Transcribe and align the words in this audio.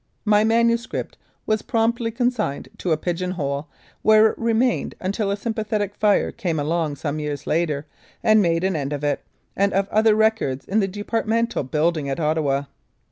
My 0.25 0.43
manuscript 0.43 1.15
was 1.45 1.61
promptly 1.61 2.09
consigned 2.09 2.69
to 2.79 2.91
a 2.91 2.97
pigeon 2.97 3.29
hole, 3.29 3.67
where 4.01 4.31
it 4.31 4.37
remained 4.39 4.95
until 4.99 5.29
a 5.29 5.37
sympathetic 5.37 5.93
fire 5.93 6.31
came 6.31 6.59
along 6.59 6.95
some 6.95 7.19
years 7.19 7.45
later 7.45 7.85
and 8.23 8.41
made 8.41 8.63
an 8.63 8.75
end 8.75 8.93
of 8.93 9.03
it 9.03 9.21
and 9.55 9.73
of 9.73 9.87
other 9.89 10.15
records 10.15 10.65
in 10.67 10.79
the 10.79 10.87
departmental 10.87 11.61
building 11.65 12.09
at 12.09 12.19
Ottawa. 12.19 12.63